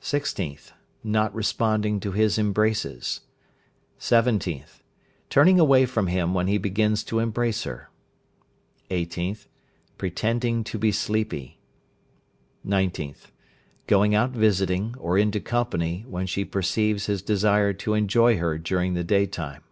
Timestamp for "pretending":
9.98-10.62